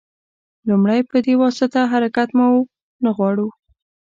[0.69, 2.47] لومړی په دې واسطه حرکت مو
[3.03, 3.47] نه غواړو.